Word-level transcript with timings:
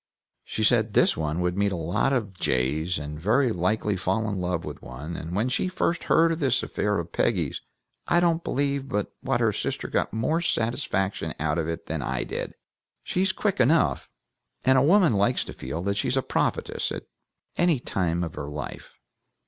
She 0.43 0.63
said 0.63 0.93
this 0.95 1.15
one 1.15 1.41
would 1.41 1.55
meet 1.55 1.71
a 1.71 1.75
lot 1.75 2.11
of 2.11 2.33
jays, 2.33 2.97
and 2.97 3.19
very 3.19 3.51
likely 3.51 3.95
fall 3.95 4.27
in 4.27 4.41
love 4.41 4.65
with 4.65 4.81
one; 4.81 5.15
and 5.15 5.35
when 5.35 5.51
we 5.59 5.67
first 5.67 6.05
heard 6.05 6.31
of 6.31 6.39
this 6.39 6.63
affair 6.63 6.97
of 6.97 7.11
Peggy's 7.11 7.61
I 8.07 8.19
don't 8.19 8.43
believe 8.43 8.89
but 8.89 9.13
what 9.21 9.41
her 9.41 9.53
sister 9.53 9.87
got 9.87 10.11
more 10.11 10.41
satisfaction 10.41 11.35
out 11.39 11.59
of 11.59 11.67
it 11.69 11.85
than 11.85 12.01
I 12.01 12.23
did. 12.23 12.55
She's 13.03 13.31
quick 13.31 13.59
enough! 13.59 14.09
And 14.65 14.75
a 14.75 14.81
woman 14.81 15.13
likes 15.13 15.43
to 15.43 15.53
feel 15.53 15.83
that 15.83 15.97
she's 15.97 16.17
a 16.17 16.23
prophetess 16.23 16.91
at 16.91 17.03
any 17.55 17.79
time 17.79 18.23
of 18.23 18.33
her 18.33 18.49
life. 18.49 18.95